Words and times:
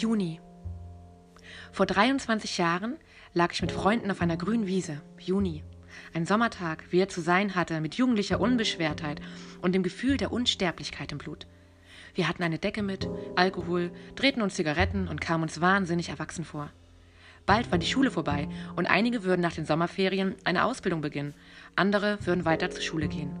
Juni. 0.00 0.40
Vor 1.72 1.84
23 1.84 2.56
Jahren 2.56 2.96
lag 3.34 3.52
ich 3.52 3.60
mit 3.60 3.70
Freunden 3.70 4.10
auf 4.10 4.22
einer 4.22 4.38
grünen 4.38 4.66
Wiese. 4.66 5.02
Juni. 5.18 5.62
Ein 6.14 6.24
Sommertag, 6.24 6.84
wie 6.90 7.00
er 7.00 7.10
zu 7.10 7.20
sein 7.20 7.54
hatte, 7.54 7.82
mit 7.82 7.96
jugendlicher 7.96 8.40
Unbeschwertheit 8.40 9.20
und 9.60 9.74
dem 9.74 9.82
Gefühl 9.82 10.16
der 10.16 10.32
Unsterblichkeit 10.32 11.12
im 11.12 11.18
Blut. 11.18 11.46
Wir 12.14 12.28
hatten 12.28 12.42
eine 12.42 12.58
Decke 12.58 12.82
mit, 12.82 13.10
Alkohol, 13.36 13.92
drehten 14.16 14.40
uns 14.40 14.54
Zigaretten 14.54 15.06
und 15.06 15.20
kamen 15.20 15.42
uns 15.42 15.60
wahnsinnig 15.60 16.08
erwachsen 16.08 16.46
vor. 16.46 16.70
Bald 17.44 17.70
war 17.70 17.78
die 17.78 17.86
Schule 17.86 18.10
vorbei 18.10 18.48
und 18.76 18.86
einige 18.86 19.22
würden 19.22 19.42
nach 19.42 19.54
den 19.54 19.66
Sommerferien 19.66 20.34
eine 20.44 20.64
Ausbildung 20.64 21.02
beginnen, 21.02 21.34
andere 21.76 22.18
würden 22.24 22.46
weiter 22.46 22.70
zur 22.70 22.82
Schule 22.82 23.08
gehen. 23.08 23.36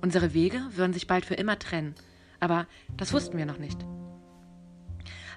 Unsere 0.00 0.32
Wege 0.32 0.62
würden 0.76 0.92
sich 0.92 1.08
bald 1.08 1.26
für 1.26 1.34
immer 1.34 1.58
trennen, 1.58 1.96
aber 2.38 2.68
das 2.96 3.12
wussten 3.12 3.36
wir 3.36 3.46
noch 3.46 3.58
nicht. 3.58 3.84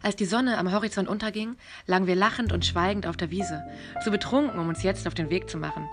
Als 0.04 0.16
die 0.16 0.26
Sonne 0.26 0.58
am 0.58 0.72
Horizont 0.72 1.08
unterging, 1.08 1.55
lagen 1.86 2.08
wir 2.08 2.16
lachend 2.16 2.52
und 2.52 2.66
schweigend 2.66 3.05
auf 3.05 3.18
der 3.18 3.30
Wiese, 3.30 3.64
zu 4.04 4.10
betrunken, 4.10 4.60
um 4.60 4.68
uns 4.68 4.84
jetzt 4.84 5.08
auf 5.08 5.14
den 5.14 5.30
Weg 5.30 5.50
zu 5.50 5.58
machen. 5.58 5.88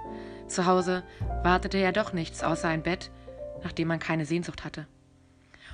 Zu 0.47 0.65
Hause 0.65 1.03
wartete 1.43 1.79
ja 1.79 1.93
doch 1.93 2.15
nichts 2.15 2.43
außer 2.43 2.69
ein 2.69 2.83
Bett, 2.83 3.11
nach 3.63 3.73
dem 3.73 3.89
man 3.89 3.99
keine 3.99 4.25
Sehnsucht 4.25 4.65
hatte. 4.65 4.87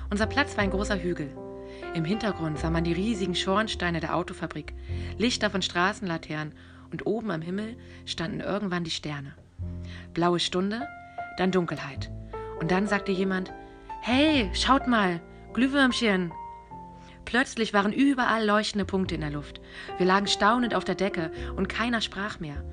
Unser 0.09 0.27
Platz 0.27 0.57
war 0.57 0.63
ein 0.63 0.71
großer 0.71 1.01
Hügel. 1.01 1.29
Im 1.93 2.03
Hintergrund 2.03 2.59
sah 2.59 2.69
man 2.69 2.83
die 2.83 2.93
riesigen 2.93 3.35
Schornsteine 3.35 4.01
der 4.01 4.15
Autofabrik, 4.15 4.73
Lichter 5.17 5.49
von 5.49 5.61
Straßenlaternen 5.61 6.53
und 6.91 7.05
oben 7.05 7.31
am 7.31 7.41
Himmel 7.41 7.77
standen 8.05 8.41
irgendwann 8.41 8.83
die 8.83 8.91
Sterne. 8.91 9.33
Blaue 10.13 10.39
Stunde, 10.39 10.87
dann 11.37 11.51
Dunkelheit. 11.51 12.11
Und 12.59 12.71
dann 12.71 12.87
sagte 12.87 13.11
jemand: 13.11 13.53
Hey, 14.01 14.49
schaut 14.53 14.87
mal, 14.87 15.21
Glühwürmchen! 15.53 16.31
Plötzlich 17.25 17.73
waren 17.73 17.91
überall 17.91 18.45
leuchtende 18.45 18.85
Punkte 18.85 19.15
in 19.15 19.21
der 19.21 19.31
Luft. 19.31 19.59
Wir 19.97 20.05
lagen 20.05 20.27
staunend 20.27 20.75
auf 20.75 20.85
der 20.85 20.95
Decke 20.95 21.31
und 21.55 21.67
keiner 21.67 22.01
sprach 22.01 22.39
mehr. 22.39 22.63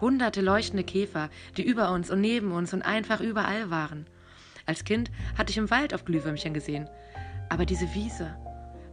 Hunderte 0.00 0.40
leuchtende 0.40 0.84
Käfer, 0.84 1.28
die 1.56 1.66
über 1.66 1.90
uns 1.90 2.10
und 2.10 2.20
neben 2.20 2.52
uns 2.52 2.72
und 2.72 2.82
einfach 2.82 3.20
überall 3.20 3.70
waren. 3.70 4.06
Als 4.66 4.84
Kind 4.84 5.10
hatte 5.36 5.50
ich 5.50 5.58
im 5.58 5.70
Wald 5.70 5.94
auf 5.94 6.04
Glühwürmchen 6.04 6.54
gesehen. 6.54 6.88
Aber 7.48 7.66
diese 7.66 7.92
Wiese, 7.94 8.36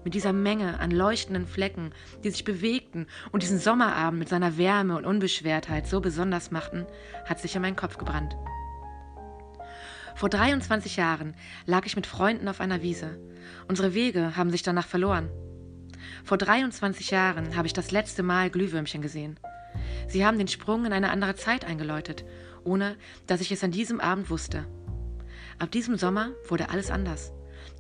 mit 0.04 0.14
dieser 0.14 0.34
Menge 0.34 0.80
an 0.80 0.92
leuchtenden 0.92 1.46
Flecken, 1.46 1.92
die 2.24 2.30
sich 2.30 2.44
bewegten 2.44 3.08
und 3.32 3.44
diesen 3.44 3.60
Sommerabend 3.60 4.20
mit 4.20 4.30
seiner 4.30 4.58
Wärme 4.58 4.96
und 4.98 5.06
Unbeschwertheit 5.06 5.88
so 5.88 6.00
besonders 6.00 6.52
machten, 6.52 6.86
hat 7.26 7.40
sich 7.40 7.56
in 7.56 7.62
meinen 7.62 7.76
Kopf 7.76 7.98
gebrannt. 7.98 8.36
Vor 10.16 10.30
23 10.30 10.96
Jahren 10.96 11.36
lag 11.66 11.86
ich 11.86 11.98
mit 11.98 12.08
Freunden 12.08 12.48
auf 12.48 12.62
einer 12.62 12.82
Wiese. 12.82 13.20
Unsere 13.68 13.94
Wege 13.94 14.36
haben 14.36 14.52
sich 14.52 14.64
danach 14.64 14.88
verloren. 14.88 15.30
Vor 16.24 16.38
23 16.38 17.12
Jahren 17.12 17.56
habe 17.56 17.68
ich 17.68 17.74
das 17.74 17.92
letzte 17.92 18.24
Mal 18.24 18.50
Glühwürmchen 18.50 19.02
gesehen. 19.02 19.40
Sie 20.08 20.26
haben 20.26 20.38
den 20.38 20.48
Sprung 20.48 20.86
in 20.86 20.94
eine 20.94 21.12
andere 21.12 21.36
Zeit 21.36 21.66
eingeläutet, 21.66 22.26
ohne 22.64 22.96
dass 23.28 23.42
ich 23.42 23.52
es 23.52 23.64
an 23.64 23.72
diesem 23.72 24.00
Abend 24.00 24.30
wusste. 24.30 24.66
Ab 25.60 25.72
diesem 25.72 25.98
Sommer 25.98 26.32
wurde 26.48 26.70
alles 26.70 26.92
anders. 26.92 27.32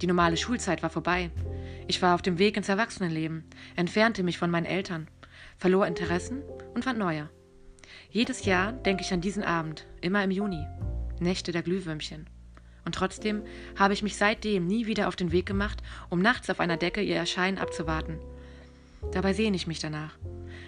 Die 0.01 0.07
normale 0.07 0.37
Schulzeit 0.37 0.83
war 0.83 0.89
vorbei. 0.89 1.29
Ich 1.87 2.01
war 2.01 2.15
auf 2.15 2.21
dem 2.21 2.39
Weg 2.39 2.57
ins 2.57 2.69
Erwachsenenleben, 2.69 3.45
entfernte 3.75 4.23
mich 4.23 4.37
von 4.37 4.49
meinen 4.49 4.65
Eltern, 4.65 5.07
verlor 5.57 5.87
Interessen 5.87 6.41
und 6.73 6.83
fand 6.83 6.99
neue. 6.99 7.29
Jedes 8.09 8.45
Jahr 8.45 8.71
denke 8.71 9.03
ich 9.03 9.13
an 9.13 9.21
diesen 9.21 9.43
Abend, 9.43 9.85
immer 10.01 10.23
im 10.23 10.31
Juni. 10.31 10.65
Nächte 11.19 11.51
der 11.51 11.63
Glühwürmchen. 11.63 12.29
Und 12.85 12.95
trotzdem 12.95 13.43
habe 13.77 13.93
ich 13.93 14.03
mich 14.03 14.15
seitdem 14.15 14.67
nie 14.67 14.85
wieder 14.85 15.07
auf 15.07 15.15
den 15.15 15.31
Weg 15.31 15.45
gemacht, 15.45 15.81
um 16.09 16.21
nachts 16.21 16.49
auf 16.49 16.59
einer 16.59 16.77
Decke 16.77 17.01
ihr 17.01 17.15
Erscheinen 17.15 17.57
abzuwarten. 17.57 18.19
Dabei 19.11 19.33
sehne 19.33 19.55
ich 19.55 19.67
mich 19.67 19.79
danach. 19.79 20.17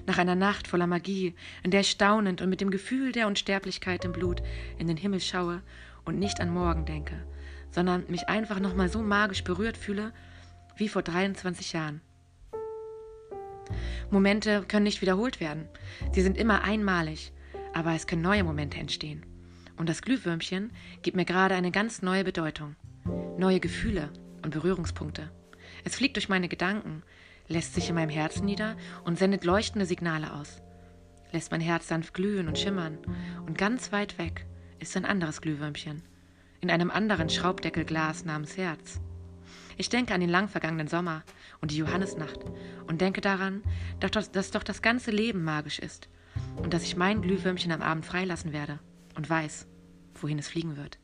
Nach 0.05 0.17
einer 0.17 0.35
Nacht 0.35 0.67
voller 0.67 0.87
Magie, 0.87 1.35
in 1.63 1.71
der 1.71 1.81
ich 1.81 1.91
staunend 1.91 2.41
und 2.41 2.49
mit 2.49 2.61
dem 2.61 2.71
Gefühl 2.71 3.11
der 3.11 3.27
Unsterblichkeit 3.27 4.03
im 4.05 4.13
Blut 4.13 4.41
in 4.77 4.87
den 4.87 4.97
Himmel 4.97 5.19
schaue 5.19 5.61
und 6.05 6.17
nicht 6.17 6.39
an 6.39 6.49
morgen 6.49 6.85
denke, 6.85 7.15
sondern 7.71 8.05
mich 8.07 8.29
einfach 8.29 8.59
nochmal 8.59 8.89
so 8.89 9.01
magisch 9.01 9.43
berührt 9.43 9.77
fühle 9.77 10.13
wie 10.75 10.89
vor 10.89 11.01
23 11.01 11.73
Jahren. 11.73 12.01
Momente 14.09 14.63
können 14.67 14.83
nicht 14.83 15.01
wiederholt 15.01 15.39
werden. 15.39 15.67
Sie 16.13 16.21
sind 16.21 16.37
immer 16.37 16.63
einmalig, 16.63 17.33
aber 17.73 17.93
es 17.93 18.07
können 18.07 18.21
neue 18.21 18.43
Momente 18.43 18.77
entstehen. 18.77 19.25
Und 19.77 19.87
das 19.87 20.01
Glühwürmchen 20.01 20.71
gibt 21.03 21.15
mir 21.15 21.25
gerade 21.25 21.55
eine 21.55 21.71
ganz 21.71 22.01
neue 22.01 22.23
Bedeutung. 22.23 22.75
Neue 23.37 23.59
Gefühle 23.59 24.09
und 24.41 24.51
Berührungspunkte. 24.51 25.31
Es 25.83 25.95
fliegt 25.95 26.15
durch 26.15 26.29
meine 26.29 26.49
Gedanken, 26.49 27.03
lässt 27.47 27.75
sich 27.75 27.87
in 27.89 27.95
meinem 27.95 28.09
Herzen 28.09 28.45
nieder 28.45 28.75
und 29.05 29.19
sendet 29.19 29.45
leuchtende 29.45 29.85
Signale 29.85 30.33
aus. 30.33 30.61
Lässt 31.31 31.51
mein 31.51 31.61
Herz 31.61 31.87
sanft 31.87 32.15
glühen 32.15 32.47
und 32.47 32.57
schimmern. 32.57 32.97
Und 33.45 33.57
ganz 33.57 33.91
weit 33.91 34.17
weg 34.17 34.47
ist 34.79 34.97
ein 34.97 35.05
anderes 35.05 35.41
Glühwürmchen. 35.41 36.01
In 36.59 36.71
einem 36.71 36.89
anderen 36.89 37.29
Schraubdeckelglas 37.29 38.25
namens 38.25 38.57
Herz. 38.57 38.99
Ich 39.77 39.89
denke 39.89 40.15
an 40.15 40.21
den 40.21 40.29
lang 40.29 40.47
vergangenen 40.47 40.87
Sommer 40.87 41.23
und 41.61 41.69
die 41.69 41.77
Johannesnacht 41.77 42.39
und 42.87 42.99
denke 42.99 43.21
daran, 43.21 43.61
dass 43.99 44.51
doch 44.51 44.63
das 44.63 44.81
ganze 44.81 45.11
Leben 45.11 45.43
magisch 45.43 45.77
ist 45.77 46.09
und 46.55 46.73
dass 46.73 46.83
ich 46.83 46.95
mein 46.95 47.21
Glühwürmchen 47.21 47.71
am 47.71 47.83
Abend 47.83 48.05
freilassen 48.05 48.53
werde 48.53 48.79
und 49.17 49.29
weiß, 49.29 49.67
wohin 50.21 50.39
es 50.39 50.47
fliegen 50.47 50.77
wird. 50.77 50.99